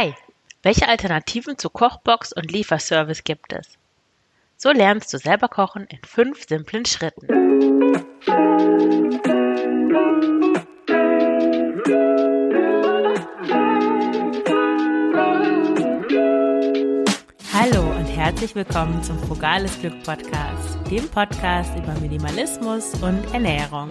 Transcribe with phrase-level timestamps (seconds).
[0.00, 0.14] Hi,
[0.62, 3.66] welche Alternativen zu Kochbox und Lieferservice gibt es?
[4.56, 7.26] So lernst du selber kochen in fünf simplen Schritten.
[17.52, 23.90] Hallo und herzlich willkommen zum Frugales Glück Podcast, dem Podcast über Minimalismus und Ernährung.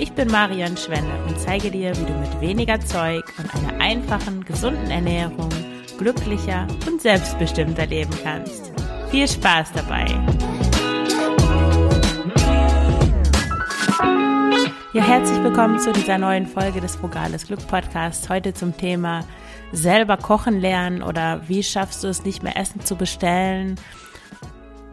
[0.00, 4.44] Ich bin Marion Schwenne und zeige dir, wie du mit weniger Zeug und einer einfachen,
[4.44, 5.48] gesunden Ernährung
[5.98, 8.72] glücklicher und selbstbestimmter leben kannst.
[9.10, 10.06] Viel Spaß dabei!
[14.92, 18.28] Ja, herzlich willkommen zu dieser neuen Folge des Frugales Glück Podcasts.
[18.28, 19.24] Heute zum Thema
[19.72, 23.80] selber kochen lernen oder wie schaffst du es nicht mehr Essen zu bestellen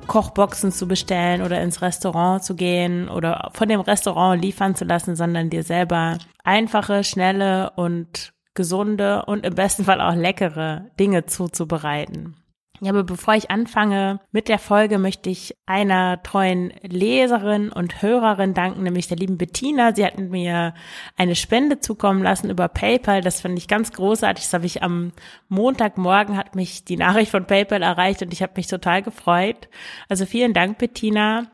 [0.05, 5.15] Kochboxen zu bestellen oder ins Restaurant zu gehen oder von dem Restaurant liefern zu lassen,
[5.15, 12.35] sondern dir selber einfache, schnelle und gesunde und im besten Fall auch leckere Dinge zuzubereiten.
[12.81, 18.53] Ja, aber bevor ich anfange mit der Folge, möchte ich einer treuen Leserin und Hörerin
[18.53, 19.95] danken, nämlich der lieben Bettina.
[19.95, 20.73] Sie hat mir
[21.15, 23.21] eine Spende zukommen lassen über PayPal.
[23.21, 24.43] Das fand ich ganz großartig.
[24.43, 25.13] Das habe ich am
[25.47, 29.69] Montagmorgen hat mich die Nachricht von PayPal erreicht und ich habe mich total gefreut.
[30.09, 31.47] Also vielen Dank, Bettina.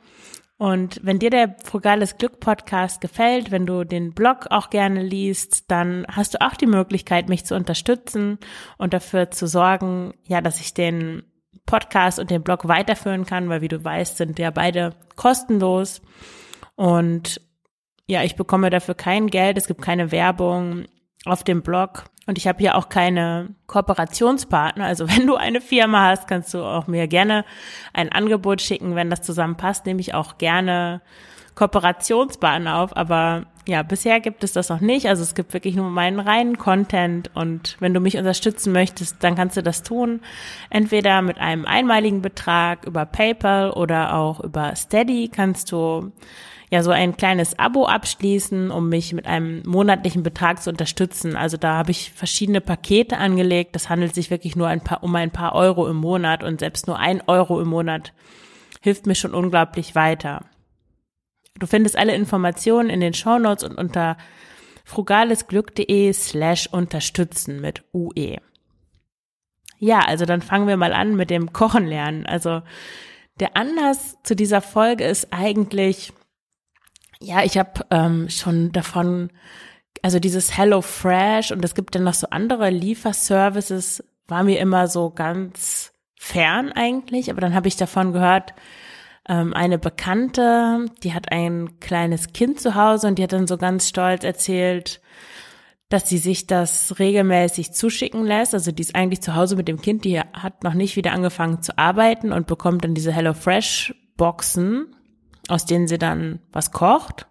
[0.61, 5.71] Und wenn dir der Frugales Glück Podcast gefällt, wenn du den Blog auch gerne liest,
[5.71, 8.37] dann hast du auch die Möglichkeit, mich zu unterstützen
[8.77, 11.23] und dafür zu sorgen, ja, dass ich den
[11.65, 16.03] Podcast und den Blog weiterführen kann, weil wie du weißt, sind ja beide kostenlos.
[16.75, 17.41] Und
[18.05, 20.85] ja, ich bekomme dafür kein Geld, es gibt keine Werbung
[21.25, 22.03] auf dem Blog.
[22.31, 24.85] Und ich habe hier auch keine Kooperationspartner.
[24.85, 27.43] Also wenn du eine Firma hast, kannst du auch mir gerne
[27.91, 28.95] ein Angebot schicken.
[28.95, 31.01] Wenn das zusammenpasst, nehme ich auch gerne
[31.55, 32.95] Kooperationspartner auf.
[32.95, 35.07] Aber ja, bisher gibt es das noch nicht.
[35.07, 37.29] Also es gibt wirklich nur meinen reinen Content.
[37.35, 40.21] Und wenn du mich unterstützen möchtest, dann kannst du das tun.
[40.69, 46.11] Entweder mit einem einmaligen Betrag über PayPal oder auch über Steady kannst du
[46.71, 51.35] ja so ein kleines Abo abschließen, um mich mit einem monatlichen Betrag zu unterstützen.
[51.35, 53.75] Also da habe ich verschiedene Pakete angelegt.
[53.75, 56.87] Das handelt sich wirklich nur ein paar, um ein paar Euro im Monat und selbst
[56.87, 58.13] nur ein Euro im Monat
[58.81, 60.45] hilft mir schon unglaublich weiter.
[61.59, 64.17] Du findest alle Informationen in den Shownotes und unter
[64.85, 68.37] frugalesglück.de slash unterstützen mit UE.
[69.77, 72.25] Ja, also dann fangen wir mal an mit dem Kochen lernen.
[72.25, 72.61] Also
[73.39, 76.13] der Anlass zu dieser Folge ist eigentlich,
[77.19, 79.31] ja, ich habe ähm, schon davon,
[80.01, 84.87] also dieses Hello Fresh und es gibt dann noch so andere Lieferservices, war mir immer
[84.87, 88.53] so ganz fern eigentlich, aber dann habe ich davon gehört,
[89.31, 93.57] ähm, eine Bekannte, die hat ein kleines Kind zu Hause und die hat dann so
[93.57, 95.01] ganz stolz erzählt,
[95.89, 98.53] dass sie sich das regelmäßig zuschicken lässt.
[98.53, 101.61] Also die ist eigentlich zu Hause mit dem Kind, die hat noch nicht wieder angefangen
[101.61, 104.93] zu arbeiten und bekommt dann diese HelloFresh Boxen
[105.51, 107.27] aus denen sie dann was kocht.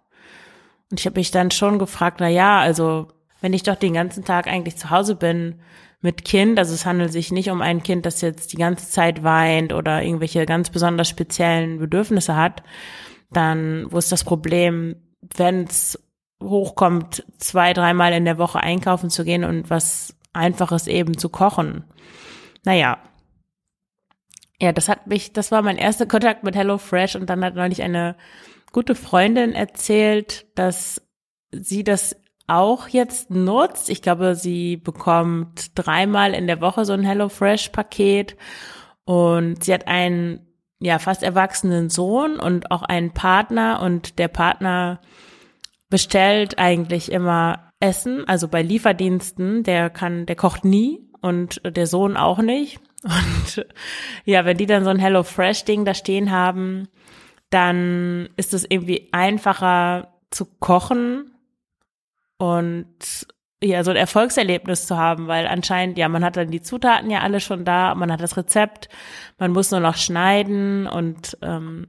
[0.89, 3.07] Und ich habe mich dann schon gefragt, na ja, also
[3.41, 5.61] wenn ich doch den ganzen Tag eigentlich zu Hause bin
[6.01, 9.23] mit Kind, also es handelt sich nicht um ein Kind, das jetzt die ganze Zeit
[9.23, 12.63] weint oder irgendwelche ganz besonders speziellen Bedürfnisse hat,
[13.31, 14.95] dann wo ist das Problem,
[15.35, 15.99] wenn es
[16.41, 21.83] hochkommt, zwei, dreimal in der Woche einkaufen zu gehen und was Einfaches eben zu kochen.
[22.63, 22.97] Naja,
[24.59, 27.81] ja, das hat mich, das war mein erster Kontakt mit HelloFresh und dann hat neulich
[27.81, 28.15] eine
[28.71, 31.01] gute Freundin erzählt, dass
[31.51, 32.15] sie das
[32.51, 33.89] auch jetzt nutzt.
[33.89, 38.35] Ich glaube, sie bekommt dreimal in der Woche so ein HelloFresh-Paket
[39.05, 40.45] und sie hat einen
[40.79, 44.99] ja fast erwachsenen Sohn und auch einen Partner und der Partner
[45.89, 52.17] bestellt eigentlich immer Essen, also bei Lieferdiensten, der kann, der kocht nie und der Sohn
[52.17, 52.79] auch nicht.
[53.03, 53.65] Und
[54.25, 56.87] ja, wenn die dann so ein Hello Fresh Ding da stehen haben,
[57.49, 61.30] dann ist es irgendwie einfacher zu kochen
[62.41, 63.27] und
[63.63, 67.19] ja, so ein Erfolgserlebnis zu haben, weil anscheinend, ja, man hat dann die Zutaten ja
[67.19, 68.89] alle schon da, man hat das Rezept,
[69.37, 71.87] man muss nur noch schneiden und ähm,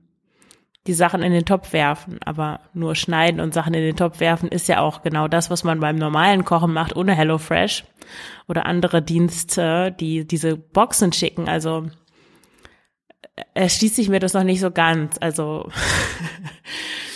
[0.87, 2.19] die Sachen in den Topf werfen.
[2.23, 5.65] Aber nur schneiden und Sachen in den Topf werfen ist ja auch genau das, was
[5.65, 7.85] man beim normalen Kochen macht, ohne HelloFresh
[8.47, 11.49] oder andere Dienste, die diese Boxen schicken.
[11.49, 11.87] Also
[13.55, 15.17] erschließt sich mir das noch nicht so ganz.
[15.19, 15.71] Also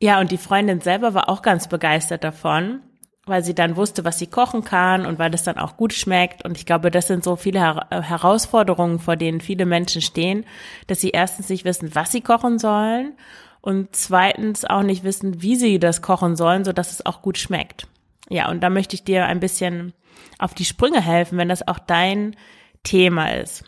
[0.00, 2.80] ja, und die Freundin selber war auch ganz begeistert davon
[3.26, 6.44] weil sie dann wusste, was sie kochen kann und weil das dann auch gut schmeckt.
[6.44, 10.46] Und ich glaube, das sind so viele Her äh, Herausforderungen, vor denen viele Menschen stehen,
[10.86, 13.14] dass sie erstens nicht wissen, was sie kochen sollen
[13.60, 17.36] und zweitens auch nicht wissen, wie sie das kochen sollen, so dass es auch gut
[17.36, 17.88] schmeckt.
[18.28, 19.92] Ja, und da möchte ich dir ein bisschen
[20.38, 22.36] auf die Sprünge helfen, wenn das auch dein
[22.84, 23.64] Thema ist.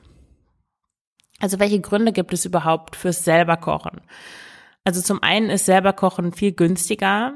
[1.40, 4.00] Also welche Gründe gibt es überhaupt fürs selber Kochen?
[4.88, 7.34] Also zum einen ist selber Kochen viel günstiger.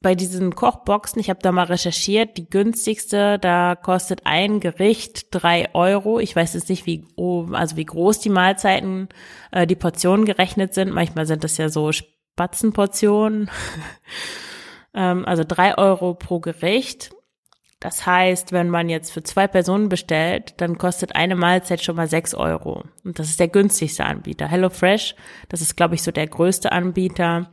[0.00, 5.74] Bei diesen Kochboxen, ich habe da mal recherchiert, die günstigste, da kostet ein Gericht drei
[5.74, 6.20] Euro.
[6.20, 7.04] Ich weiß jetzt nicht, wie,
[7.52, 9.10] also wie groß die Mahlzeiten,
[9.52, 10.90] äh, die Portionen gerechnet sind.
[10.90, 13.50] Manchmal sind das ja so Spatzenportionen.
[14.94, 17.10] ähm, also drei Euro pro Gericht.
[17.80, 22.08] Das heißt, wenn man jetzt für zwei Personen bestellt, dann kostet eine Mahlzeit schon mal
[22.08, 22.84] sechs Euro.
[23.04, 24.48] Und das ist der günstigste Anbieter.
[24.48, 25.14] HelloFresh,
[25.50, 27.50] das ist, glaube ich, so der größte Anbieter.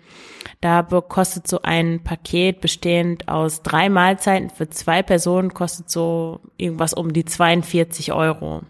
[0.62, 6.94] Da kostet so ein Paket bestehend aus drei Mahlzeiten für zwei Personen, kostet so irgendwas
[6.94, 8.62] um die 42 Euro.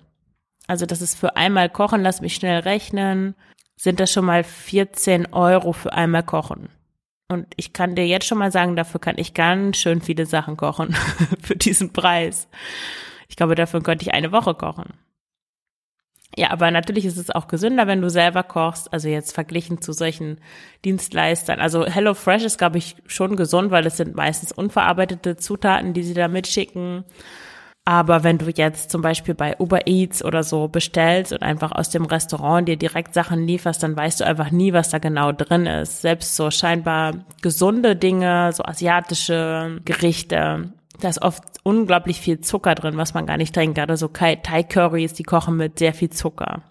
[0.66, 3.36] Also das ist für einmal kochen, lass mich schnell rechnen,
[3.76, 6.70] sind das schon mal 14 Euro für einmal kochen.
[7.30, 10.58] Und ich kann dir jetzt schon mal sagen, dafür kann ich ganz schön viele Sachen
[10.58, 10.94] kochen
[11.42, 12.48] für diesen Preis.
[13.28, 14.94] Ich glaube, dafür könnte ich eine Woche kochen.
[16.36, 18.92] Ja, aber natürlich ist es auch gesünder, wenn du selber kochst.
[18.92, 20.40] Also jetzt verglichen zu solchen
[20.84, 21.60] Dienstleistern.
[21.60, 26.16] Also HelloFresh ist, glaube ich, schon gesund, weil es sind meistens unverarbeitete Zutaten, die sie
[26.16, 27.04] da mitschicken.
[27.86, 31.90] Aber wenn du jetzt zum Beispiel bei Uber Eats oder so bestellst und einfach aus
[31.90, 35.66] dem Restaurant dir direkt Sachen lieferst, dann weißt du einfach nie, was da genau drin
[35.66, 36.02] ist.
[36.02, 42.96] Selbst so scheinbar gesunde Dinge, so asiatische Gerichte, da ist oft unglaublich viel Zucker drin,
[42.96, 43.76] was man gar nicht trinkt.
[43.76, 46.62] Gerade so Thai Curries, die kochen mit sehr viel Zucker.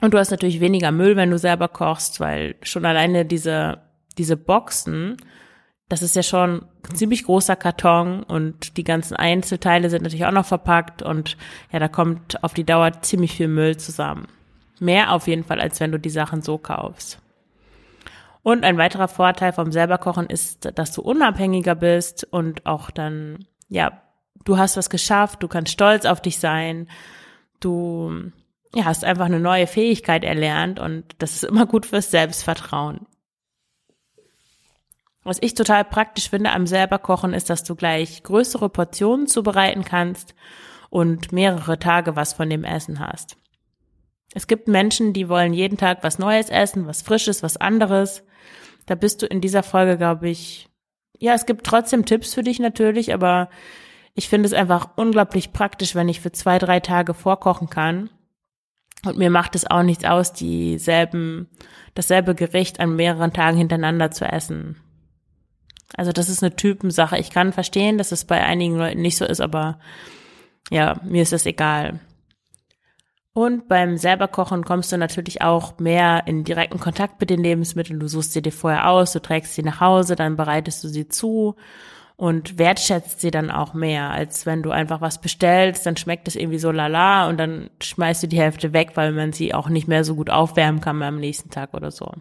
[0.00, 3.82] Und du hast natürlich weniger Müll, wenn du selber kochst, weil schon alleine diese,
[4.16, 5.18] diese Boxen
[5.90, 10.30] das ist ja schon ein ziemlich großer Karton und die ganzen Einzelteile sind natürlich auch
[10.30, 11.36] noch verpackt und
[11.72, 14.28] ja, da kommt auf die Dauer ziemlich viel Müll zusammen.
[14.78, 17.18] Mehr auf jeden Fall, als wenn du die Sachen so kaufst.
[18.42, 24.00] Und ein weiterer Vorteil vom selberkochen ist, dass du unabhängiger bist und auch dann, ja,
[24.44, 26.88] du hast was geschafft, du kannst stolz auf dich sein,
[27.58, 28.30] du
[28.76, 33.06] ja, hast einfach eine neue Fähigkeit erlernt und das ist immer gut fürs Selbstvertrauen.
[35.22, 39.84] Was ich total praktisch finde am selber kochen, ist, dass du gleich größere Portionen zubereiten
[39.84, 40.34] kannst
[40.88, 43.36] und mehrere Tage was von dem Essen hast.
[44.32, 48.24] Es gibt Menschen, die wollen jeden Tag was Neues essen, was Frisches, was anderes.
[48.86, 50.68] Da bist du in dieser Folge, glaube ich,
[51.18, 53.50] ja, es gibt trotzdem Tipps für dich natürlich, aber
[54.14, 58.10] ich finde es einfach unglaublich praktisch, wenn ich für zwei, drei Tage vorkochen kann.
[59.04, 61.48] Und mir macht es auch nichts aus, dieselben,
[61.94, 64.76] dasselbe Gericht an mehreren Tagen hintereinander zu essen.
[65.96, 67.18] Also das ist eine Typensache.
[67.18, 69.78] Ich kann verstehen, dass es bei einigen Leuten nicht so ist, aber
[70.70, 72.00] ja, mir ist es egal.
[73.32, 78.00] Und beim selberkochen kommst du natürlich auch mehr in direkten Kontakt mit den Lebensmitteln.
[78.00, 81.08] Du suchst sie dir vorher aus, du trägst sie nach Hause, dann bereitest du sie
[81.08, 81.56] zu
[82.20, 86.36] und wertschätzt sie dann auch mehr, als wenn du einfach was bestellst, dann schmeckt es
[86.36, 89.88] irgendwie so lala und dann schmeißt du die Hälfte weg, weil man sie auch nicht
[89.88, 92.12] mehr so gut aufwärmen kann am nächsten Tag oder so.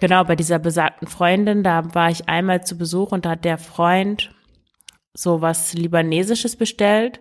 [0.00, 3.58] Genau, bei dieser besagten Freundin, da war ich einmal zu Besuch und da hat der
[3.58, 4.34] Freund
[5.12, 7.20] so was Libanesisches bestellt.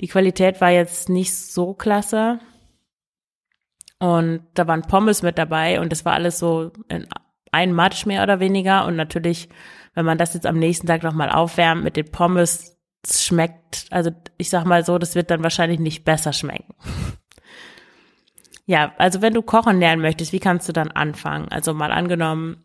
[0.00, 2.38] Die Qualität war jetzt nicht so klasse.
[3.98, 7.06] Und da waren Pommes mit dabei und das war alles so in
[7.52, 8.86] ein Matsch mehr oder weniger.
[8.86, 9.48] Und natürlich,
[9.94, 14.50] wenn man das jetzt am nächsten Tag nochmal aufwärmt mit den Pommes, schmeckt, also ich
[14.50, 16.74] sag mal so, das wird dann wahrscheinlich nicht besser schmecken.
[18.70, 21.48] Ja, also wenn du kochen lernen möchtest, wie kannst du dann anfangen?
[21.48, 22.62] Also mal angenommen,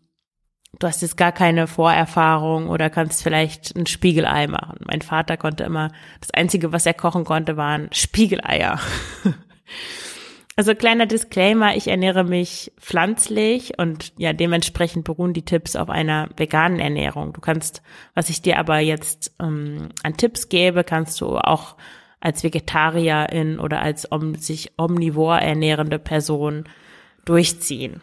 [0.77, 4.77] du hast jetzt gar keine Vorerfahrung oder kannst vielleicht ein Spiegelei machen.
[4.85, 8.79] Mein Vater konnte immer, das Einzige, was er kochen konnte, waren Spiegeleier.
[10.55, 16.29] also kleiner Disclaimer, ich ernähre mich pflanzlich und ja, dementsprechend beruhen die Tipps auf einer
[16.37, 17.33] veganen Ernährung.
[17.33, 17.81] Du kannst,
[18.13, 21.77] was ich dir aber jetzt ähm, an Tipps gebe, kannst du auch
[22.25, 26.65] als Vegetarierin oder als om sich omnivor ernährende Person
[27.23, 28.01] durchziehen.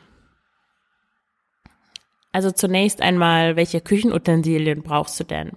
[2.30, 5.50] Also zunächst einmal, welche Küchenutensilien brauchst du denn?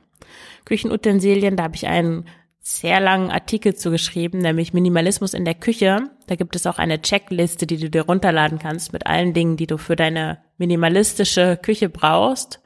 [0.65, 2.25] Küchenutensilien, da habe ich einen
[2.59, 6.09] sehr langen Artikel zu geschrieben, nämlich Minimalismus in der Küche.
[6.25, 9.67] Da gibt es auch eine Checkliste, die du dir runterladen kannst mit allen Dingen, die
[9.67, 12.59] du für deine minimalistische Küche brauchst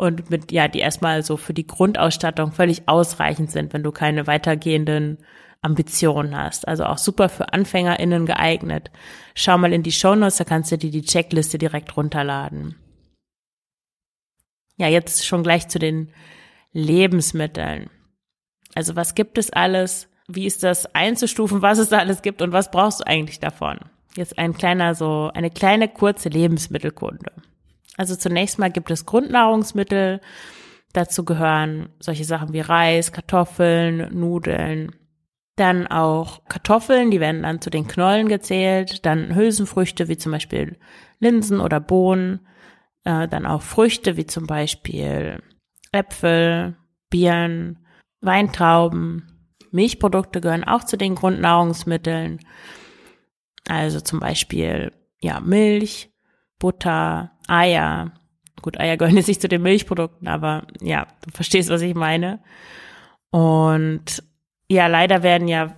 [0.00, 4.26] und mit, ja, die erstmal so für die Grundausstattung völlig ausreichend sind, wenn du keine
[4.26, 5.18] weitergehenden
[5.60, 6.66] Ambitionen hast.
[6.66, 8.90] Also auch super für AnfängerInnen geeignet.
[9.34, 12.76] Schau mal in die Shownotes, da kannst du dir die Checkliste direkt runterladen.
[14.78, 16.10] Ja, jetzt schon gleich zu den
[16.72, 17.90] Lebensmitteln.
[18.74, 20.08] Also was gibt es alles?
[20.28, 23.78] Wie ist das einzustufen, was es da alles gibt und was brauchst du eigentlich davon?
[24.16, 27.32] Jetzt ein kleiner so, eine kleine kurze Lebensmittelkunde.
[27.96, 30.20] Also zunächst mal gibt es Grundnahrungsmittel.
[30.92, 34.92] Dazu gehören solche Sachen wie Reis, Kartoffeln, Nudeln.
[35.56, 39.04] Dann auch Kartoffeln, die werden dann zu den Knollen gezählt.
[39.04, 40.78] Dann Hülsenfrüchte wie zum Beispiel
[41.18, 42.40] Linsen oder Bohnen.
[43.04, 45.42] Äh, dann auch Früchte wie zum Beispiel
[45.92, 46.76] Äpfel,
[47.08, 47.86] Birnen,
[48.20, 49.56] Weintrauben.
[49.70, 52.40] Milchprodukte gehören auch zu den Grundnahrungsmitteln.
[53.68, 56.09] Also zum Beispiel, ja, Milch,
[56.60, 58.12] Butter, Eier.
[58.62, 62.38] Gut, Eier gehören jetzt nicht zu den Milchprodukten, aber ja, du verstehst, was ich meine.
[63.30, 64.22] Und
[64.68, 65.74] ja, leider werden ja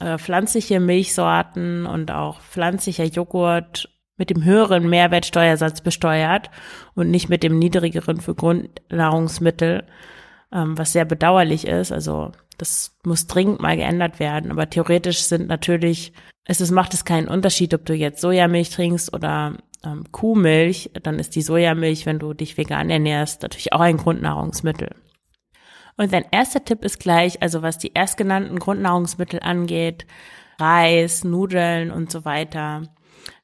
[0.00, 6.50] äh, pflanzliche Milchsorten und auch pflanzlicher Joghurt mit dem höheren Mehrwertsteuersatz besteuert
[6.94, 9.86] und nicht mit dem niedrigeren für Grundnahrungsmittel,
[10.52, 11.92] ähm, was sehr bedauerlich ist.
[11.92, 14.50] Also das muss dringend mal geändert werden.
[14.50, 16.12] Aber theoretisch sind natürlich,
[16.44, 21.18] es ist, macht es keinen Unterschied, ob du jetzt Sojamilch trinkst oder ähm, Kuhmilch, dann
[21.18, 24.90] ist die Sojamilch, wenn du dich vegan ernährst, natürlich auch ein Grundnahrungsmittel.
[25.96, 30.06] Und dein erster Tipp ist gleich, also was die erstgenannten Grundnahrungsmittel angeht,
[30.58, 32.82] Reis, Nudeln und so weiter,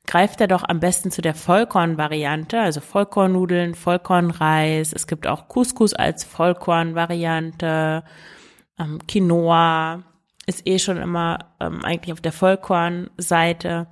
[0.06, 4.92] greift er doch am besten zu der Vollkorn-Variante, also Vollkornnudeln, Vollkornreis.
[4.92, 8.04] Es gibt auch Couscous als Vollkorn-Variante,
[8.78, 10.02] ähm, Quinoa
[10.46, 13.86] ist eh schon immer ähm, eigentlich auf der Vollkornseite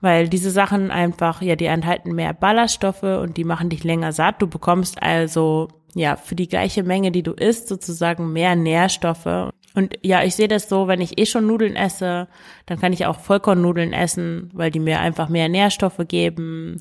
[0.00, 4.40] weil diese Sachen einfach, ja, die enthalten mehr Ballaststoffe und die machen dich länger satt.
[4.40, 9.52] Du bekommst also, ja, für die gleiche Menge, die du isst, sozusagen mehr Nährstoffe.
[9.74, 12.28] Und ja, ich sehe das so, wenn ich eh schon Nudeln esse,
[12.66, 16.78] dann kann ich auch Vollkornnudeln essen, weil die mir einfach mehr Nährstoffe geben,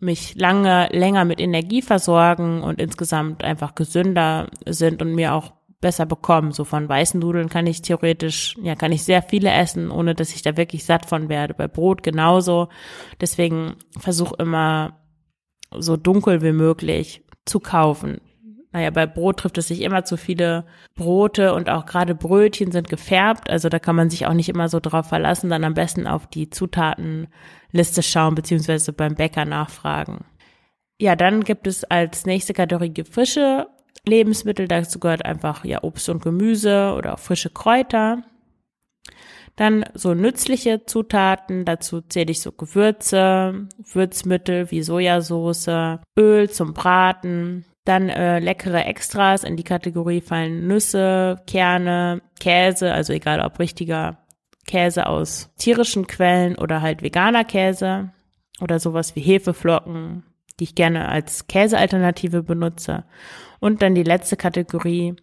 [0.00, 6.06] mich lange, länger mit Energie versorgen und insgesamt einfach gesünder sind und mir auch besser
[6.06, 6.52] bekommen.
[6.52, 10.34] So von weißen Nudeln kann ich theoretisch, ja, kann ich sehr viele essen, ohne dass
[10.34, 11.54] ich da wirklich satt von werde.
[11.54, 12.68] Bei Brot genauso.
[13.20, 15.00] Deswegen versuche immer
[15.76, 18.20] so dunkel wie möglich zu kaufen.
[18.70, 22.88] Naja, bei Brot trifft es sich immer zu viele Brote und auch gerade Brötchen sind
[22.88, 23.48] gefärbt.
[23.48, 25.48] Also da kann man sich auch nicht immer so drauf verlassen.
[25.48, 30.26] Dann am besten auf die Zutatenliste schauen, beziehungsweise beim Bäcker nachfragen.
[31.00, 33.68] Ja, dann gibt es als nächste Kategorie frische
[34.08, 34.68] Lebensmittel.
[34.68, 38.22] Dazu gehört einfach ja Obst und Gemüse oder auch frische Kräuter.
[39.56, 47.64] Dann so nützliche Zutaten, dazu zähle ich so Gewürze, Würzmittel wie Sojasauce, Öl zum Braten,
[47.84, 54.18] dann äh, leckere Extras, in die Kategorie fallen Nüsse, Kerne, Käse, also egal ob richtiger
[54.68, 58.10] Käse aus tierischen Quellen oder halt veganer Käse
[58.60, 60.22] oder sowas wie Hefeflocken,
[60.60, 63.04] die ich gerne als Käsealternative benutze.
[63.60, 65.16] Und dann die letzte Kategorie,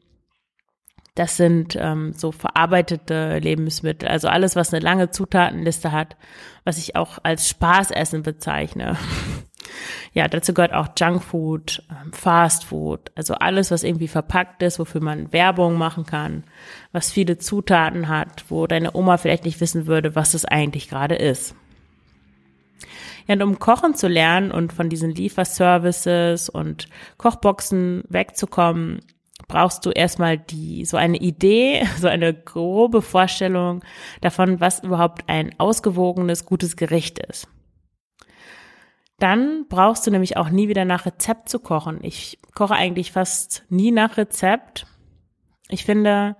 [1.16, 6.18] das sind ähm, so verarbeitete Lebensmittel, also alles, was eine lange Zutatenliste hat,
[6.66, 8.98] was ich auch als Spaßessen bezeichne.
[10.14, 15.32] ja, dazu gehört auch Junkfood, ähm, Fastfood, also alles, was irgendwie verpackt ist, wofür man
[15.32, 16.44] Werbung machen kann,
[16.92, 21.16] was viele Zutaten hat, wo deine Oma vielleicht nicht wissen würde, was es eigentlich gerade
[21.16, 21.56] ist.
[23.28, 29.00] Ja, und um kochen zu lernen und von diesen Lieferservices und Kochboxen wegzukommen,
[29.48, 33.84] brauchst du erstmal die, so eine Idee, so eine grobe Vorstellung
[34.22, 37.48] davon, was überhaupt ein ausgewogenes, gutes Gericht ist.
[39.18, 42.00] Dann brauchst du nämlich auch nie wieder nach Rezept zu kochen.
[42.02, 44.88] Ich koche eigentlich fast nie nach Rezept.
[45.70, 46.36] Ich finde,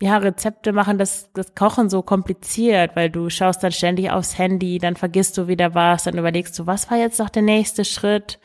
[0.00, 4.78] ja, Rezepte machen das, das Kochen so kompliziert, weil du schaust dann ständig aufs Handy,
[4.78, 8.38] dann vergisst du wieder was, dann überlegst du, was war jetzt noch der nächste Schritt?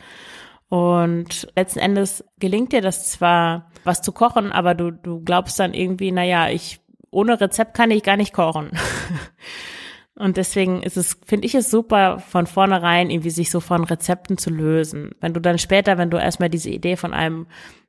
[0.68, 5.74] Und letzten Endes gelingt dir das zwar, was zu kochen, aber du, du glaubst dann
[5.74, 6.82] irgendwie, na ja, ich,
[7.12, 8.72] ohne Rezept kann ich gar nicht kochen.
[10.18, 14.38] Und deswegen ist es, finde ich es super, von vornherein irgendwie sich so von Rezepten
[14.38, 15.12] zu lösen.
[15.20, 17.48] Wenn du dann später, wenn du erstmal diese Idee von einem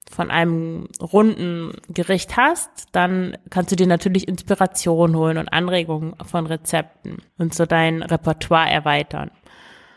[0.09, 6.47] von einem runden Gericht hast, dann kannst du dir natürlich Inspiration holen und Anregungen von
[6.47, 9.33] Rezepten und so dein Repertoire erweitern.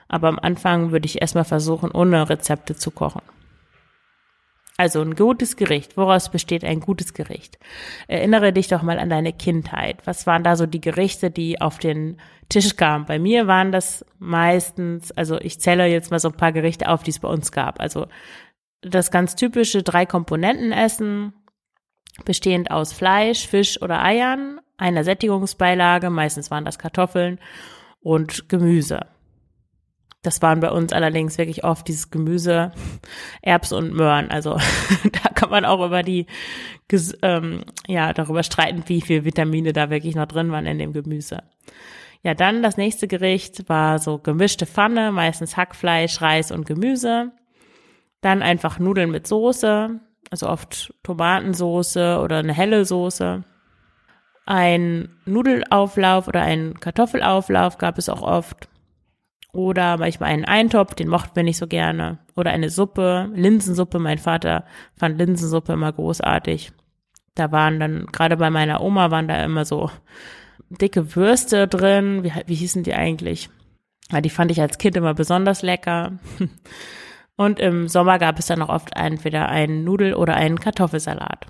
[0.07, 3.21] Aber am Anfang würde ich erstmal versuchen, ohne Rezepte zu kochen.
[4.79, 5.97] Also ein gutes Gericht.
[5.97, 7.59] Woraus besteht ein gutes Gericht?
[8.07, 9.97] Erinnere dich doch mal an deine Kindheit.
[10.05, 12.15] Was waren da so die Gerichte, die auf den
[12.47, 13.03] Tisch kamen?
[13.03, 17.03] Bei mir waren das meistens, also ich zähle jetzt mal so ein paar Gerichte auf,
[17.03, 17.81] die es bei uns gab.
[17.81, 18.07] Also
[18.79, 21.33] das ganz typische drei Komponenten essen,
[22.23, 27.39] bestehend aus Fleisch, Fisch oder Eiern, einer Sättigungsbeilage, meistens waren das Kartoffeln
[27.99, 29.01] und Gemüse.
[30.21, 32.73] Das waren bei uns allerdings wirklich oft dieses Gemüse,
[33.41, 34.29] Erbs und Möhren.
[34.29, 34.57] Also
[35.23, 36.25] da kann man auch über die,
[37.21, 41.43] ähm, ja, darüber streiten, wie viel Vitamine da wirklich noch drin waren in dem Gemüse.
[42.21, 47.31] Ja, dann das nächste Gericht war so gemischte Pfanne, meistens Hackfleisch, Reis und Gemüse.
[48.19, 53.45] Dann einfach Nudeln mit Soße, also oft Tomatensoße oder eine helle Soße.
[54.45, 58.67] Ein Nudelauflauf oder ein Kartoffelauflauf gab es auch oft.
[59.51, 62.19] Oder manchmal einen Eintopf, den mochten wir nicht so gerne.
[62.35, 63.97] Oder eine Suppe, Linsensuppe.
[63.97, 64.65] Mein Vater
[64.95, 66.71] fand Linsensuppe immer großartig.
[67.33, 69.89] Da waren dann, gerade bei meiner Oma waren da immer so
[70.69, 72.23] dicke Würste drin.
[72.23, 73.49] Wie, wie hießen die eigentlich?
[74.11, 76.19] Ja, die fand ich als Kind immer besonders lecker.
[77.35, 81.47] Und im Sommer gab es dann auch oft entweder einen Nudel- oder einen Kartoffelsalat.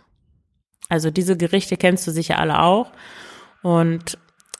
[0.88, 2.91] Also diese Gerichte kennst du sicher alle auch.
[3.63, 4.18] Und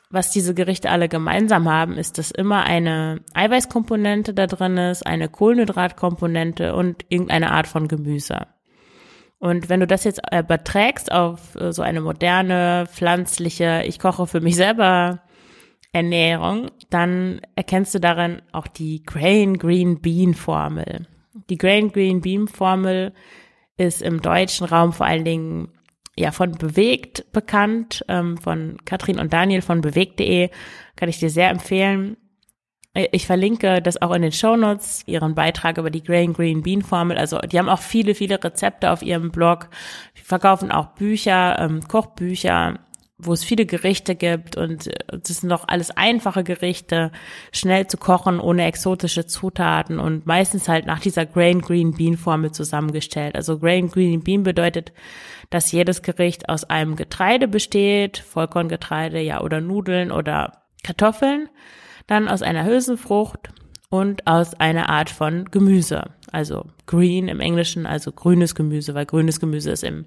[0.10, 5.30] was diese Gerichte alle gemeinsam haben, ist, dass immer eine Eiweißkomponente da drin ist, eine
[5.30, 8.48] Kohlenhydratkomponente und irgendeine Art von Gemüse.
[9.38, 14.42] Und wenn du das jetzt überträgst auf äh, so eine moderne, pflanzliche, ich koche für
[14.42, 15.22] mich selber
[15.94, 21.08] Ernährung, dann erkennst du darin auch die Grain Green Bean Formel.
[21.50, 23.14] Die Grain Green Bean Formel
[23.78, 25.70] ist im deutschen Raum vor allen Dingen
[26.20, 30.50] ja von Bewegt bekannt, ähm, von Katrin und Daniel von bewegt.de,
[30.96, 32.18] kann ich dir sehr empfehlen.
[33.12, 36.82] Ich verlinke das auch in den Show Notes, ihren Beitrag über die Grain Green Bean
[36.82, 37.18] Formel.
[37.18, 39.70] Also die haben auch viele, viele Rezepte auf ihrem Blog.
[40.18, 42.80] Die verkaufen auch Bücher, ähm, Kochbücher,
[43.22, 47.12] wo es viele Gerichte gibt und äh, das sind doch alles einfache Gerichte,
[47.52, 52.52] schnell zu kochen, ohne exotische Zutaten und meistens halt nach dieser Grain Green Bean Formel
[52.52, 53.36] zusammengestellt.
[53.36, 54.94] Also Grain Green Bean bedeutet,
[55.50, 61.50] dass jedes Gericht aus einem Getreide besteht, Vollkorngetreide, ja, oder Nudeln oder Kartoffeln,
[62.08, 63.50] dann aus einer Hülsenfrucht
[63.90, 66.12] und aus einer Art von Gemüse.
[66.32, 70.06] Also green im Englischen, also grünes Gemüse, weil grünes Gemüse ist im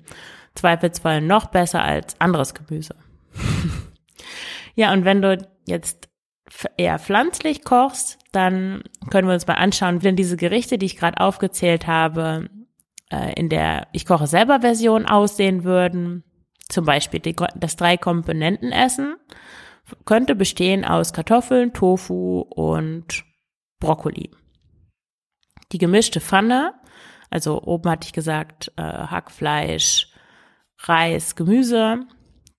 [0.54, 2.94] Zweifelsfall noch besser als anderes Gemüse.
[4.74, 6.08] ja, und wenn du jetzt
[6.76, 10.96] eher pflanzlich kochst, dann können wir uns mal anschauen, wie denn diese Gerichte, die ich
[10.96, 12.48] gerade aufgezählt habe,
[13.10, 16.24] äh, in der Ich koche selber Version aussehen würden.
[16.68, 17.20] Zum Beispiel
[17.54, 19.16] das Drei-Komponenten-Essen
[20.04, 23.24] könnte bestehen aus Kartoffeln, Tofu und
[23.78, 24.30] Brokkoli.
[25.72, 26.74] Die gemischte Pfanne,
[27.30, 30.11] also oben hatte ich gesagt, äh, Hackfleisch,
[30.82, 32.00] Reis, Gemüse.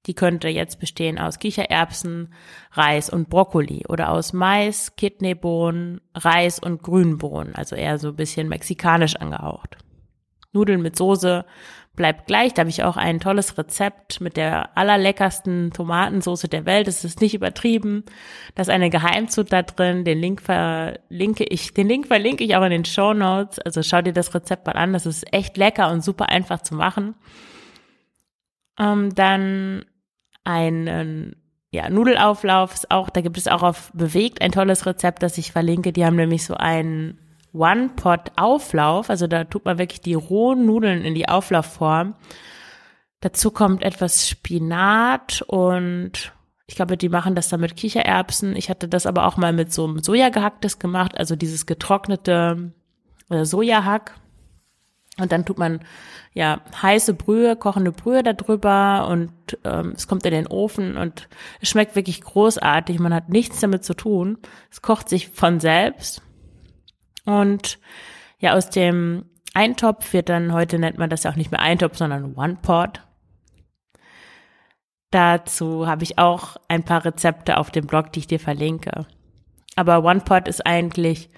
[0.06, 2.34] Die könnte jetzt bestehen aus Kichererbsen,
[2.72, 8.50] Reis und Brokkoli oder aus Mais, Kidneybohnen, Reis und Grünbohnen, also eher so ein bisschen
[8.50, 9.78] mexikanisch angehaucht.
[10.52, 11.46] Nudeln mit Soße
[11.96, 12.54] bleibt gleich.
[12.54, 16.88] Da habe ich auch ein tolles Rezept mit der allerleckersten Tomatensoße der Welt.
[16.88, 18.04] Es ist nicht übertrieben.
[18.56, 20.06] Da ist eine Geheimzutat drin.
[20.06, 23.60] Den Link verlinke ich, den Link verlinke ich auch in den Show Notes.
[23.60, 24.94] Also schau dir das Rezept mal an.
[24.94, 27.16] Das ist echt lecker und super einfach zu machen.
[28.80, 29.86] Ähm, dann
[30.44, 31.36] einen
[31.72, 35.92] ja, Nudelauflauf auch, da gibt es auch auf Bewegt ein tolles Rezept, das ich verlinke.
[35.92, 37.18] Die haben nämlich so einen
[37.52, 42.16] One-Pot-Auflauf, also da tut man wirklich die rohen Nudeln in die Auflaufform.
[43.22, 46.34] Dazu kommt etwas Spinat und
[46.68, 48.56] ich glaube, die machen das dann mit Kichererbsen.
[48.56, 52.72] Ich hatte das aber auch mal mit so einem Sojagehacktes gemacht, also dieses getrocknete
[53.30, 54.16] äh, Sojahack.
[55.20, 55.82] Und dann tut man
[56.34, 59.32] ja heiße Brühe, kochende Brühe darüber und
[59.64, 61.30] ähm, es kommt in den Ofen und
[61.62, 63.00] es schmeckt wirklich großartig.
[63.00, 64.40] Man hat nichts damit zu tun.
[64.72, 66.24] Es kocht sich von selbst.
[67.26, 67.80] Und
[68.40, 71.98] ja, aus dem Eintopf wird dann, heute nennt man das ja auch nicht mehr Eintopf,
[71.98, 73.02] sondern One Pot.
[75.12, 79.06] Dazu habe ich auch ein paar Rezepte auf dem Blog, die ich dir verlinke.
[79.76, 81.30] Aber One Pot ist eigentlich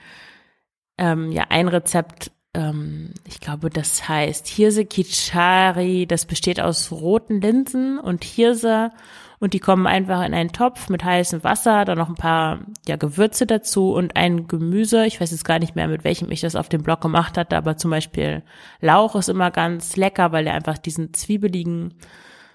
[0.97, 6.07] ähm, ja ein Rezept, ähm, ich glaube, das heißt Hirse Kichari.
[6.07, 8.91] Das besteht aus roten Linsen und Hirse
[9.39, 12.95] und die kommen einfach in einen Topf mit heißem Wasser, dann noch ein paar ja,
[12.95, 15.05] Gewürze dazu und ein Gemüse.
[15.05, 17.57] Ich weiß jetzt gar nicht mehr, mit welchem ich das auf dem Blog gemacht hatte,
[17.57, 18.43] aber zum Beispiel
[18.79, 21.95] Lauch ist immer ganz lecker, weil er einfach diesen zwiebeligen,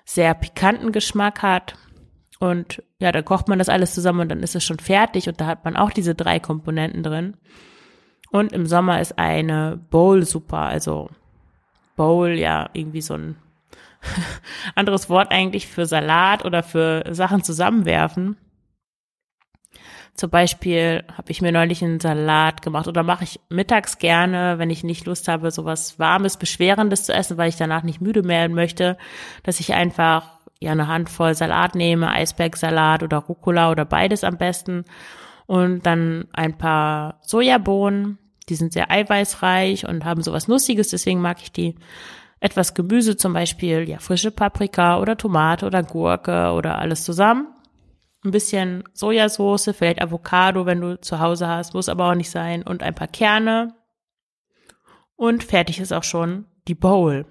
[0.04, 1.74] sehr pikanten Geschmack hat.
[2.40, 5.40] Und ja, dann kocht man das alles zusammen und dann ist es schon fertig und
[5.40, 7.36] da hat man auch diese drei Komponenten drin.
[8.30, 11.10] Und im Sommer ist eine Bowl super, also
[11.96, 13.36] Bowl, ja, irgendwie so ein
[14.74, 18.36] anderes Wort eigentlich für Salat oder für Sachen zusammenwerfen.
[20.14, 24.68] Zum Beispiel habe ich mir neulich einen Salat gemacht oder mache ich mittags gerne, wenn
[24.68, 28.54] ich nicht Lust habe, sowas Warmes, Beschwerendes zu essen, weil ich danach nicht müde werden
[28.54, 28.98] möchte,
[29.44, 34.84] dass ich einfach ja eine Handvoll Salat nehme, Eisbergsalat oder Rucola oder beides am besten
[35.50, 38.18] und dann ein paar Sojabohnen.
[38.48, 41.74] Die sind sehr eiweißreich und haben sowas Nussiges, deswegen mag ich die.
[42.38, 47.48] Etwas Gemüse, zum Beispiel ja frische Paprika oder Tomate oder Gurke oder alles zusammen.
[48.24, 52.62] Ein bisschen Sojasauce, vielleicht Avocado, wenn du zu Hause hast, muss aber auch nicht sein.
[52.62, 53.74] Und ein paar Kerne.
[55.16, 57.26] Und fertig ist auch schon die Bowl.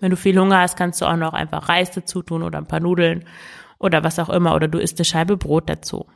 [0.00, 2.66] Wenn du viel Hunger hast, kannst du auch noch einfach Reis dazu tun oder ein
[2.66, 3.26] paar Nudeln
[3.78, 6.06] oder was auch immer oder du isst eine Scheibe Brot dazu.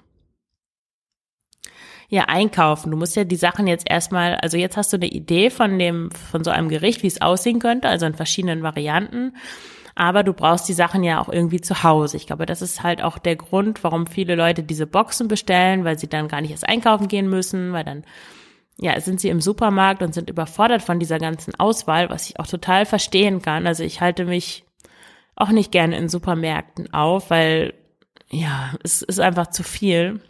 [2.11, 2.91] Ja, einkaufen.
[2.91, 6.11] Du musst ja die Sachen jetzt erstmal, also jetzt hast du eine Idee von dem,
[6.11, 9.37] von so einem Gericht, wie es aussehen könnte, also in verschiedenen Varianten.
[9.95, 12.17] Aber du brauchst die Sachen ja auch irgendwie zu Hause.
[12.17, 15.99] Ich glaube, das ist halt auch der Grund, warum viele Leute diese Boxen bestellen, weil
[15.99, 18.05] sie dann gar nicht erst einkaufen gehen müssen, weil dann
[18.81, 22.47] ja, sind sie im Supermarkt und sind überfordert von dieser ganzen Auswahl, was ich auch
[22.47, 23.67] total verstehen kann.
[23.67, 24.65] Also ich halte mich
[25.35, 27.75] auch nicht gerne in Supermärkten auf, weil
[28.31, 30.21] ja, es ist einfach zu viel.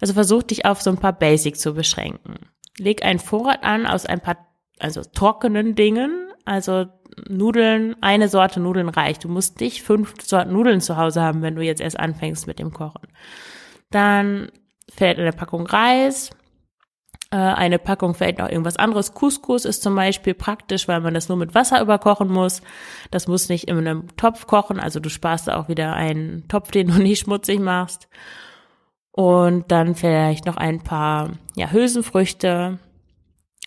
[0.00, 2.34] Also versuch dich auf so ein paar Basics zu beschränken.
[2.78, 4.36] Leg einen Vorrat an aus ein paar,
[4.78, 6.86] also trockenen Dingen, also
[7.28, 9.24] Nudeln, eine Sorte Nudeln reicht.
[9.24, 12.58] Du musst nicht fünf Sorten Nudeln zu Hause haben, wenn du jetzt erst anfängst mit
[12.58, 13.08] dem Kochen.
[13.90, 14.50] Dann
[14.94, 16.30] fällt eine Packung Reis,
[17.30, 19.14] äh, eine Packung vielleicht noch irgendwas anderes.
[19.14, 22.62] Couscous ist zum Beispiel praktisch, weil man das nur mit Wasser überkochen muss.
[23.10, 26.88] Das muss nicht in einem Topf kochen, also du sparst auch wieder einen Topf, den
[26.88, 28.08] du nicht schmutzig machst.
[29.16, 32.78] Und dann vielleicht noch ein paar ja, Hülsenfrüchte.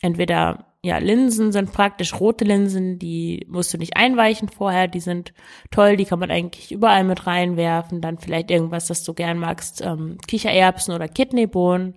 [0.02, 5.34] Entweder ja, Linsen sind praktisch rote Linsen, die musst du nicht einweichen vorher, die sind
[5.72, 8.00] toll, die kann man eigentlich überall mit reinwerfen.
[8.00, 11.96] Dann vielleicht irgendwas, das du gern magst, ähm, Kichererbsen oder Kidneybohnen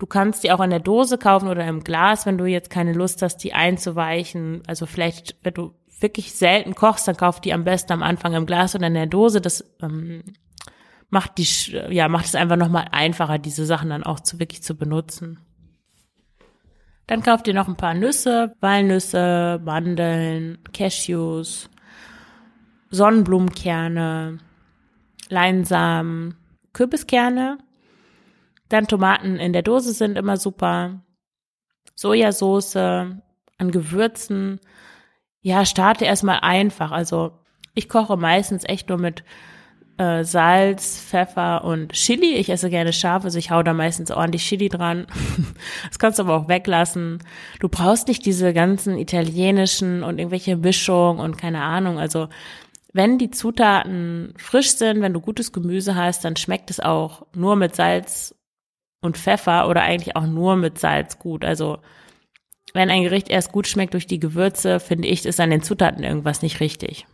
[0.00, 2.94] Du kannst die auch in der Dose kaufen oder im Glas, wenn du jetzt keine
[2.94, 4.62] Lust hast, die einzuweichen.
[4.66, 8.46] Also vielleicht, wenn du wirklich selten kochst, dann kauf die am besten am Anfang im
[8.46, 9.42] Glas oder in der Dose.
[9.42, 10.22] Das ähm,
[11.10, 11.46] macht die,
[11.90, 15.40] ja, macht es einfach nochmal einfacher, diese Sachen dann auch zu wirklich zu benutzen.
[17.06, 21.68] Dann kauft ihr noch ein paar Nüsse, Walnüsse, Mandeln, Cashews,
[22.90, 24.38] Sonnenblumenkerne,
[25.28, 26.36] Leinsamen,
[26.72, 27.58] Kürbiskerne
[28.70, 31.02] dann Tomaten in der Dose sind immer super.
[31.96, 34.60] Sojasauce an Gewürzen.
[35.42, 36.92] Ja, starte erstmal einfach.
[36.92, 37.32] Also
[37.74, 39.24] ich koche meistens echt nur mit
[40.00, 42.34] äh, Salz, Pfeffer und Chili.
[42.36, 45.06] Ich esse gerne scharf, also ich hau da meistens ordentlich Chili dran.
[45.88, 47.18] das kannst du aber auch weglassen.
[47.60, 51.98] Du brauchst nicht diese ganzen italienischen und irgendwelche Mischungen und keine Ahnung.
[51.98, 52.28] Also
[52.94, 57.56] wenn die Zutaten frisch sind, wenn du gutes Gemüse hast, dann schmeckt es auch nur
[57.56, 58.34] mit Salz
[59.02, 61.44] und Pfeffer oder eigentlich auch nur mit Salz gut.
[61.44, 61.78] Also
[62.72, 66.04] wenn ein Gericht erst gut schmeckt durch die Gewürze, finde ich, ist an den Zutaten
[66.04, 67.06] irgendwas nicht richtig.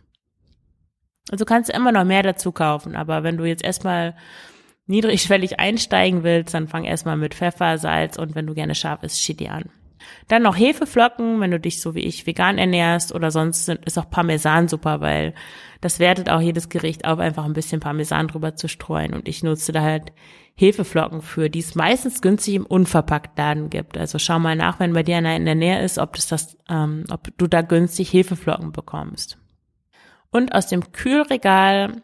[1.31, 4.15] Also kannst du immer noch mehr dazu kaufen, aber wenn du jetzt erstmal
[4.87, 9.21] niedrigschwellig einsteigen willst, dann fang erstmal mit Pfeffer, Salz und wenn du gerne scharf isst,
[9.21, 9.65] Chili an.
[10.27, 14.09] Dann noch Hefeflocken, wenn du dich so wie ich vegan ernährst oder sonst ist auch
[14.09, 15.33] Parmesan super, weil
[15.81, 19.13] das wertet auch jedes Gericht auf, einfach ein bisschen Parmesan drüber zu streuen.
[19.13, 20.13] Und ich nutze da halt
[20.55, 23.97] Hefeflocken für, die es meistens günstig im Unverpacktladen gibt.
[23.97, 26.57] Also schau mal nach, wenn bei dir einer in der Nähe ist, ob das das,
[26.69, 29.37] ähm, ob du da günstig Hefeflocken bekommst.
[30.31, 32.01] Und aus dem Kühlregal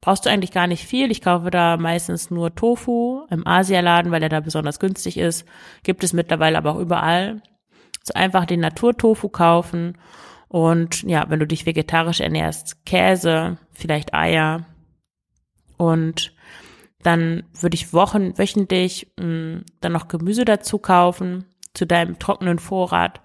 [0.00, 1.10] brauchst du eigentlich gar nicht viel.
[1.10, 5.44] Ich kaufe da meistens nur Tofu im Asialaden, weil er da besonders günstig ist.
[5.82, 7.42] Gibt es mittlerweile aber auch überall.
[8.02, 9.98] So einfach den Naturtofu kaufen
[10.48, 14.64] und ja, wenn du dich vegetarisch ernährst, Käse, vielleicht Eier
[15.76, 16.34] und
[17.02, 22.58] dann würde ich wochen, wöchentlich mh, mm, dann noch Gemüse dazu kaufen zu deinem trockenen
[22.58, 23.20] Vorrat.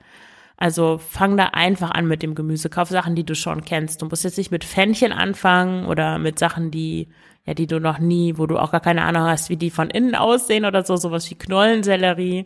[0.58, 2.70] Also fang da einfach an mit dem Gemüse.
[2.70, 4.02] Kauf Sachen, die du schon kennst.
[4.02, 7.10] Du musst jetzt nicht mit Fännchen anfangen oder mit Sachen, die,
[7.46, 9.90] ja, die du noch nie, wo du auch gar keine Ahnung hast, wie die von
[9.90, 12.46] innen aussehen oder so, sowas wie Knollensellerie.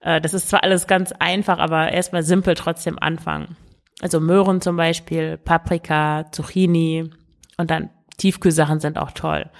[0.00, 3.56] Äh, das ist zwar alles ganz einfach, aber erstmal simpel trotzdem anfangen.
[4.00, 7.10] Also Möhren zum Beispiel, Paprika, Zucchini
[7.56, 9.50] und dann Tiefkühlsachen sind auch toll.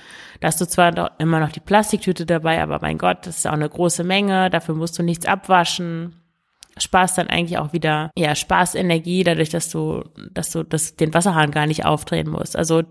[0.40, 3.52] Da hast du zwar immer noch die Plastiktüte dabei, aber mein Gott, das ist auch
[3.52, 4.50] eine große Menge.
[4.50, 6.21] Dafür musst du nichts abwaschen
[6.78, 11.12] sparst dann eigentlich auch wieder, ja, sparst Energie dadurch, dass du, dass du das, den
[11.14, 12.56] Wasserhahn gar nicht aufdrehen musst.
[12.56, 12.82] Also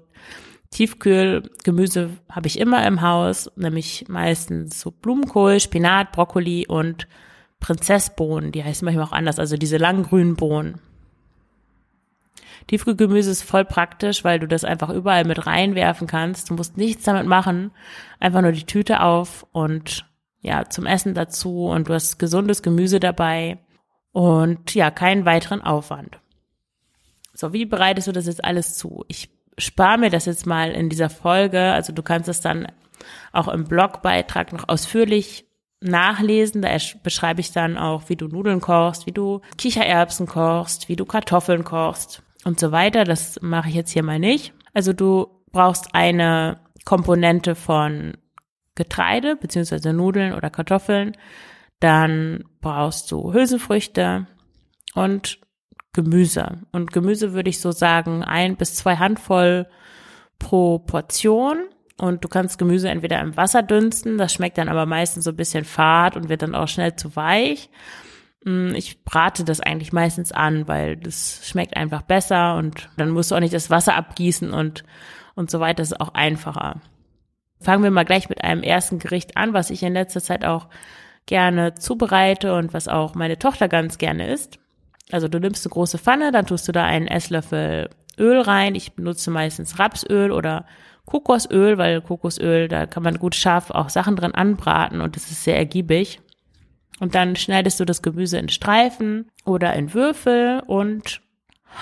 [0.71, 7.07] Tiefkühlgemüse habe ich immer im Haus, nämlich meistens so Blumenkohl, Spinat, Brokkoli und
[7.59, 10.79] Prinzessbohnen, die heißen manchmal auch anders, also diese langen grünen Bohnen.
[12.67, 16.49] Tiefkühlgemüse ist voll praktisch, weil du das einfach überall mit reinwerfen kannst.
[16.49, 17.71] Du musst nichts damit machen,
[18.19, 20.05] einfach nur die Tüte auf und
[20.41, 23.59] ja, zum Essen dazu und du hast gesundes Gemüse dabei
[24.11, 26.19] und ja, keinen weiteren Aufwand.
[27.33, 29.05] So, wie bereitest du das jetzt alles zu?
[29.07, 31.59] Ich spare mir das jetzt mal in dieser Folge.
[31.59, 32.67] Also du kannst es dann
[33.31, 35.45] auch im Blogbeitrag noch ausführlich
[35.79, 36.61] nachlesen.
[36.61, 36.69] Da
[37.03, 41.63] beschreibe ich dann auch, wie du Nudeln kochst, wie du Kichererbsen kochst, wie du Kartoffeln
[41.63, 43.03] kochst und so weiter.
[43.03, 44.53] Das mache ich jetzt hier mal nicht.
[44.73, 48.17] Also du brauchst eine Komponente von
[48.75, 51.17] Getreide beziehungsweise Nudeln oder Kartoffeln,
[51.81, 54.27] dann brauchst du Hülsenfrüchte
[54.93, 55.39] und
[55.93, 56.59] Gemüse.
[56.71, 59.67] Und Gemüse würde ich so sagen, ein bis zwei Handvoll
[60.39, 61.57] pro Portion.
[61.97, 65.35] Und du kannst Gemüse entweder im Wasser dünsten, das schmeckt dann aber meistens so ein
[65.35, 67.69] bisschen fad und wird dann auch schnell zu weich.
[68.43, 73.29] Mm, ich brate das eigentlich meistens an, weil das schmeckt einfach besser und dann musst
[73.29, 74.83] du auch nicht das Wasser abgießen und,
[75.35, 75.77] und so weiter.
[75.77, 76.81] Das ist auch einfacher.
[77.59, 80.69] Fangen wir mal gleich mit einem ersten Gericht an, was ich in letzter Zeit auch
[81.25, 84.59] gerne zubereite und was auch meine Tochter ganz gerne isst.
[85.11, 88.75] Also du nimmst eine große Pfanne, dann tust du da einen Esslöffel Öl rein.
[88.75, 90.65] Ich benutze meistens Rapsöl oder
[91.05, 95.43] Kokosöl, weil Kokosöl, da kann man gut scharf auch Sachen drin anbraten und es ist
[95.43, 96.21] sehr ergiebig.
[96.99, 101.21] Und dann schneidest du das Gemüse in Streifen oder in Würfel und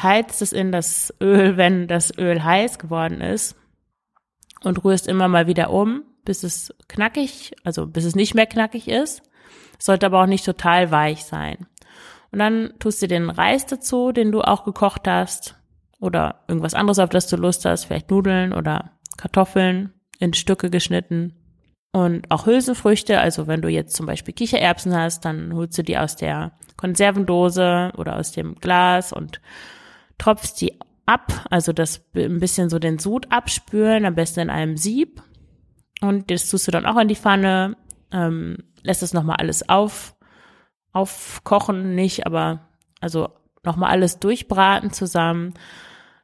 [0.02, 3.56] heizt es in das Öl, wenn das Öl heiß geworden ist
[4.62, 8.88] und rührst immer mal wieder um, bis es knackig, also bis es nicht mehr knackig
[8.88, 9.22] ist.
[9.80, 11.68] Sollte aber auch nicht total weich sein.
[12.32, 15.56] Und dann tust du den Reis dazu, den du auch gekocht hast
[16.00, 21.34] oder irgendwas anderes, auf das du Lust hast, vielleicht Nudeln oder Kartoffeln in Stücke geschnitten.
[21.92, 25.98] Und auch Hülsenfrüchte, also wenn du jetzt zum Beispiel Kichererbsen hast, dann holst du die
[25.98, 29.42] aus der Konservendose oder aus dem Glas und
[30.20, 34.78] tropfst die ab, also das ein bisschen so den Sud abspülen, am besten in einem
[34.78, 35.24] Sieb.
[36.02, 37.76] Und das tust du dann auch in die Pfanne,
[38.12, 40.16] ähm, lässt es nochmal alles auf,
[40.92, 42.68] aufkochen, nicht, aber
[43.02, 43.30] also
[43.64, 45.54] nochmal alles durchbraten zusammen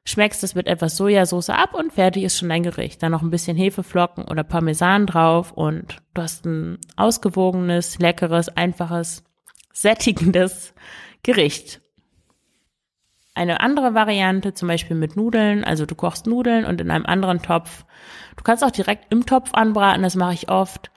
[0.05, 3.01] schmeckst es mit etwas Sojasauce ab und fertig ist schon dein Gericht.
[3.01, 9.23] Dann noch ein bisschen Hefeflocken oder Parmesan drauf und du hast ein ausgewogenes, leckeres, einfaches,
[9.73, 10.73] sättigendes
[11.23, 11.81] Gericht.
[13.33, 17.41] Eine andere Variante, zum Beispiel mit Nudeln, also du kochst Nudeln und in einem anderen
[17.41, 17.83] Topf.
[18.37, 20.91] Du kannst auch direkt im Topf anbraten, das mache ich oft.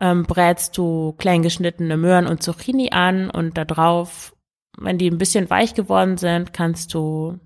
[0.00, 4.34] Ähm, brätst du klein geschnittene Möhren und Zucchini an und da drauf,
[4.78, 7.38] wenn die ein bisschen weich geworden sind, kannst du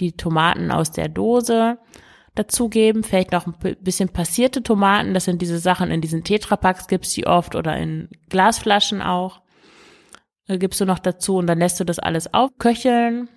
[0.00, 1.78] die Tomaten aus der Dose
[2.34, 7.12] dazugeben, vielleicht noch ein bisschen passierte Tomaten, das sind diese Sachen in diesen Tetrapacks gibt's
[7.12, 9.42] die oft oder in Glasflaschen auch.
[10.46, 13.28] Äh, gibst du noch dazu und dann lässt du das alles aufköcheln.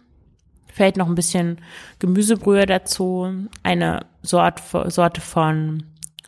[0.73, 1.59] Vielleicht noch ein bisschen
[1.99, 5.83] Gemüsebrühe dazu, eine Sort, Sorte von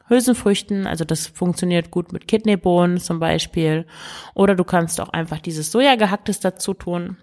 [0.07, 3.85] Hülsenfrüchten, also das funktioniert gut mit Kidneybohnen zum Beispiel.
[4.33, 7.17] Oder du kannst auch einfach dieses Sojagehacktes dazu tun.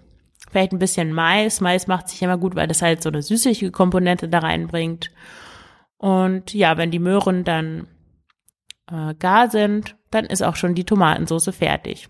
[0.51, 1.61] Vielleicht ein bisschen Mais.
[1.61, 5.11] Mais macht sich immer gut, weil das halt so eine süßliche Komponente da reinbringt.
[5.99, 7.87] Und ja, wenn die Möhren dann
[8.91, 12.09] äh, gar sind, dann ist auch schon die Tomatensauce fertig.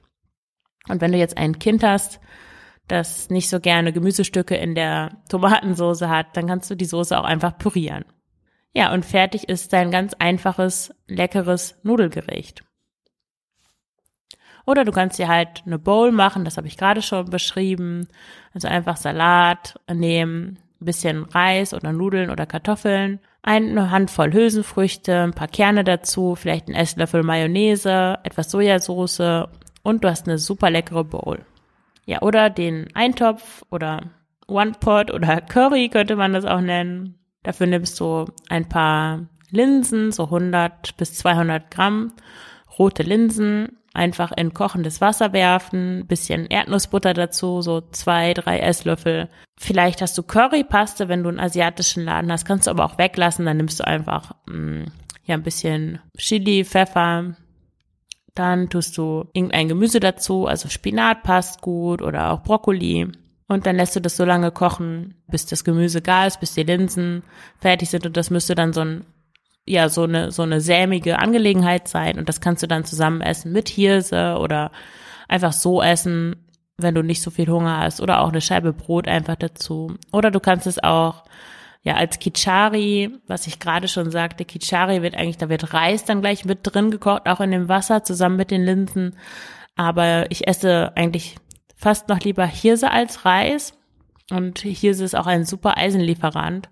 [0.88, 2.20] Und wenn du jetzt ein Kind hast,
[2.88, 7.24] das nicht so gerne Gemüsestücke in der Tomatensauce hat, dann kannst du die Soße auch
[7.24, 8.04] einfach pürieren.
[8.72, 12.62] Ja, und fertig ist dein ganz einfaches, leckeres Nudelgericht.
[14.66, 18.06] Oder du kannst dir halt eine Bowl machen, das habe ich gerade schon beschrieben.
[18.54, 25.32] Also einfach Salat nehmen, ein bisschen Reis oder Nudeln oder Kartoffeln, eine Handvoll Hülsenfrüchte, ein
[25.32, 29.48] paar Kerne dazu, vielleicht ein Esslöffel Mayonnaise, etwas Sojasauce
[29.82, 31.44] und du hast eine super leckere Bowl.
[32.06, 34.02] Ja, oder den Eintopf oder
[34.46, 37.19] One Pot oder Curry könnte man das auch nennen.
[37.42, 42.12] Dafür nimmst du ein paar Linsen, so 100 bis 200 Gramm
[42.78, 49.28] rote Linsen, einfach in kochendes Wasser werfen, bisschen Erdnussbutter dazu, so zwei, drei Esslöffel.
[49.58, 53.46] Vielleicht hast du Currypaste, wenn du einen asiatischen Laden hast, kannst du aber auch weglassen,
[53.46, 54.84] dann nimmst du einfach mh, mm,
[55.24, 57.36] ja ein bisschen Chili, Pfeffer.
[58.34, 63.10] Dann tust du irgendein Gemüse dazu, also Spinat passt gut oder auch Brokkoli.
[63.50, 66.62] Und dann lässt du das so lange kochen, bis das Gemüse gar ist, bis die
[66.62, 67.24] Linsen
[67.58, 68.06] fertig sind.
[68.06, 69.04] Und das müsste dann so ein
[69.66, 72.16] ja so eine so eine sämige Angelegenheit sein.
[72.20, 74.70] Und das kannst du dann zusammen essen mit Hirse oder
[75.26, 76.36] einfach so essen,
[76.76, 78.00] wenn du nicht so viel Hunger hast.
[78.00, 79.96] Oder auch eine Scheibe Brot einfach dazu.
[80.12, 81.24] Oder du kannst es auch
[81.82, 86.20] ja als Kichari, was ich gerade schon sagte, Kichari wird eigentlich da wird Reis dann
[86.20, 89.16] gleich mit drin gekocht, auch in dem Wasser zusammen mit den Linsen,
[89.74, 91.36] aber ich esse eigentlich
[91.80, 93.72] fast noch lieber Hirse als Reis
[94.30, 96.68] und Hirse ist auch ein super Eisenlieferant.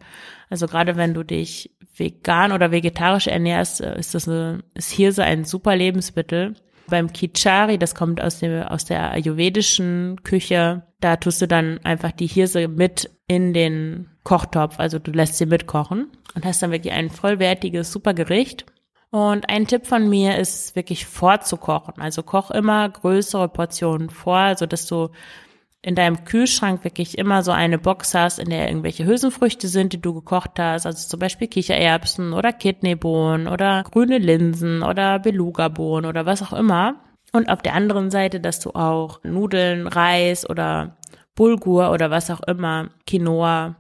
[0.51, 5.25] Also gerade wenn du dich vegan oder vegetarisch ernährst, äh, ist das eine, ist Hirse
[5.25, 6.55] ein super Lebensmittel.
[6.89, 12.13] Beim Kichari, das kommt aus dem, aus der ayurvedischen Küche, da tust du dann einfach
[12.13, 16.93] die Hirse mit in den Kochtopf, also du lässt sie mitkochen und hast dann wirklich
[16.93, 18.65] ein vollwertiges, super Gericht.
[19.11, 21.95] Und ein Tipp von mir ist wirklich vorzukochen.
[21.99, 25.09] Also koch immer größere Portionen vor, so dass du
[25.81, 30.01] in deinem Kühlschrank wirklich immer so eine Box hast, in der irgendwelche Hülsenfrüchte sind, die
[30.01, 36.27] du gekocht hast, also zum Beispiel Kichererbsen oder Kidneybohnen oder grüne Linsen oder Beluga-Bohnen oder
[36.27, 36.97] was auch immer.
[37.33, 40.97] Und auf der anderen Seite, dass du auch Nudeln, Reis oder
[41.35, 43.77] Bulgur oder was auch immer, Quinoa,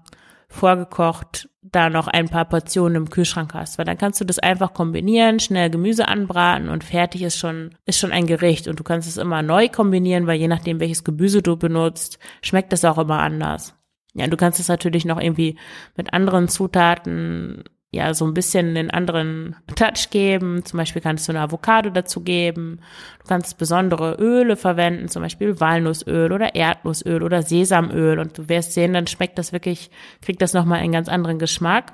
[0.48, 4.72] vorgekocht, da noch ein paar Portionen im Kühlschrank hast, weil dann kannst du das einfach
[4.72, 9.06] kombinieren, schnell Gemüse anbraten und fertig ist schon, ist schon ein Gericht und du kannst
[9.06, 13.18] es immer neu kombinieren, weil je nachdem, welches Gemüse du benutzt, schmeckt es auch immer
[13.18, 13.74] anders.
[14.14, 15.58] Ja, du kannst es natürlich noch irgendwie
[15.96, 20.64] mit anderen Zutaten ja so ein bisschen einen anderen Touch geben.
[20.64, 22.80] Zum Beispiel kannst du eine Avocado dazu geben.
[23.20, 28.18] Du kannst besondere Öle verwenden, zum Beispiel Walnussöl oder Erdnussöl oder Sesamöl.
[28.18, 31.92] Und du wirst sehen, dann schmeckt das wirklich, kriegt das nochmal einen ganz anderen Geschmack.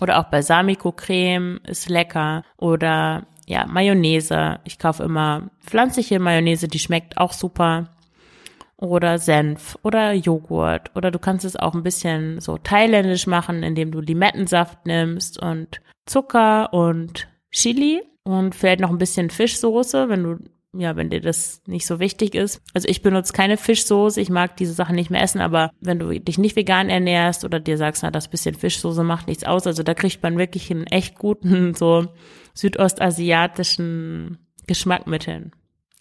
[0.00, 2.42] Oder auch Balsamico-Creme ist lecker.
[2.56, 4.58] Oder ja, Mayonnaise.
[4.64, 7.96] Ich kaufe immer pflanzliche Mayonnaise, die schmeckt auch super
[8.78, 13.90] oder Senf oder Joghurt oder du kannst es auch ein bisschen so thailändisch machen, indem
[13.90, 20.36] du Limettensaft nimmst und Zucker und Chili und vielleicht noch ein bisschen Fischsoße, wenn du
[20.74, 22.60] ja, wenn dir das nicht so wichtig ist.
[22.74, 26.20] Also ich benutze keine Fischsoße, ich mag diese Sachen nicht mehr essen, aber wenn du
[26.20, 29.82] dich nicht vegan ernährst oder dir sagst, na, das bisschen Fischsoße macht nichts aus, also
[29.82, 32.06] da kriegt man wirklich einen echt guten, so
[32.54, 35.52] südostasiatischen Geschmack mit hin.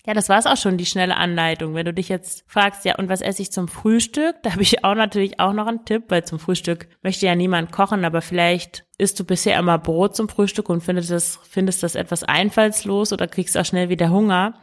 [0.07, 1.75] Ja, das war's auch schon, die schnelle Anleitung.
[1.75, 4.37] Wenn du dich jetzt fragst, ja, und was esse ich zum Frühstück?
[4.41, 7.73] Da habe ich auch natürlich auch noch einen Tipp, weil zum Frühstück möchte ja niemand
[7.73, 11.95] kochen, aber vielleicht isst du bisher immer Brot zum Frühstück und findest das, findest das
[11.95, 14.53] etwas einfallslos oder kriegst auch schnell wieder Hunger.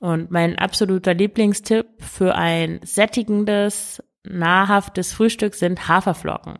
[0.00, 6.58] Und mein absoluter Lieblingstipp für ein sättigendes, nahrhaftes Frühstück sind Haferflocken.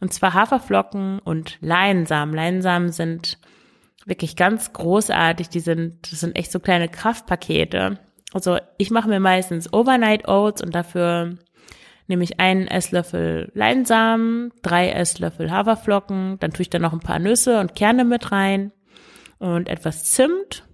[0.00, 2.34] Und zwar Haferflocken und Leinsamen.
[2.34, 3.38] Leinsamen sind
[4.10, 5.48] wirklich ganz großartig.
[5.48, 7.98] Die sind, das sind echt so kleine Kraftpakete.
[8.32, 11.38] Also ich mache mir meistens Overnight Oats und dafür
[12.06, 17.18] nehme ich einen Esslöffel Leinsamen, drei Esslöffel Haferflocken, dann tue ich da noch ein paar
[17.18, 18.72] Nüsse und Kerne mit rein
[19.38, 20.64] und etwas Zimt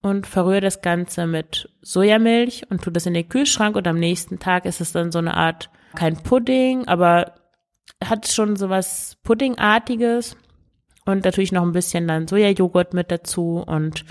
[0.00, 4.38] und verrühre das Ganze mit Sojamilch und tue das in den Kühlschrank und am nächsten
[4.38, 7.34] Tag ist es dann so eine Art, kein Pudding, aber
[8.04, 10.36] hat schon so was Puddingartiges
[11.06, 14.04] und natürlich noch ein bisschen dann Sojajoghurt mit dazu und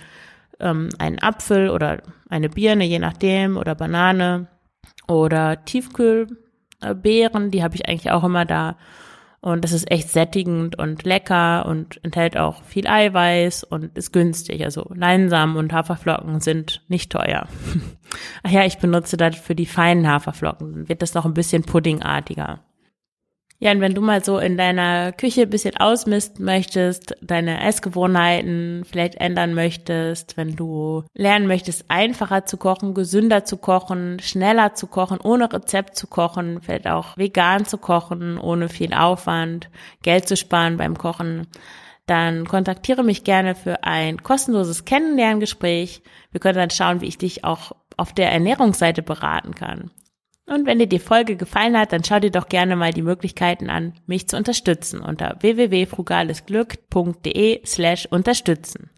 [0.59, 4.47] ähm, einen Apfel oder eine Birne, je nachdem, oder Banane
[5.07, 8.77] oder Tiefkühlbeeren, die habe ich eigentlich auch immer da.
[9.41, 14.63] Und das ist echt sättigend und lecker und enthält auch viel Eiweiß und ist günstig.
[14.63, 17.47] Also Leinsamen und Haferflocken sind nicht teuer.
[18.43, 20.73] Ach ja, ich benutze das für die feinen Haferflocken.
[20.73, 22.61] Dann wird das noch ein bisschen puddingartiger.
[23.59, 28.83] Ja, und wenn du mal so in deiner Küche ein bisschen ausmisten möchtest, deine Essgewohnheiten
[28.83, 34.87] vielleicht ändern möchtest, wenn du lernen möchtest, einfacher zu kochen, gesünder zu kochen, schneller zu
[34.87, 39.69] kochen, ohne Rezept zu kochen, vielleicht auch vegan zu kochen, ohne viel Aufwand,
[40.03, 41.47] Geld zu sparen beim Kochen,
[42.07, 46.03] dann kontaktiere mich gerne für ein kostenloses Kennenlerngespräch.
[46.31, 49.91] Wir können dann schauen, wie ich dich auch auf der Ernährungsseite beraten kann.
[50.47, 53.67] Und wenn dir die Folge gefallen hat, dann schau dir doch gerne mal die Möglichkeiten
[53.69, 58.91] an, mich zu unterstützen unter www.frugalesglück.de slash unterstützen.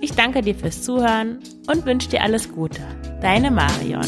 [0.00, 2.80] Ich danke dir fürs Zuhören und wünsche dir alles Gute.
[3.20, 4.06] Deine Marion.